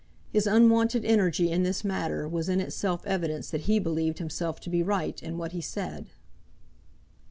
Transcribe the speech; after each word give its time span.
His 0.31 0.47
unwonted 0.47 1.05
energy 1.05 1.51
in 1.51 1.61
this 1.61 1.83
matter 1.83 2.27
was 2.27 2.49
in 2.49 2.59
itself 2.59 3.05
evidence 3.05 3.51
that 3.51 3.61
he 3.69 3.77
believed 3.77 4.17
himself 4.17 4.59
to 4.61 4.69
be 4.71 4.81
right 4.81 5.21
in 5.21 5.37
what 5.37 5.51
he 5.51 5.61
said. 5.61 6.07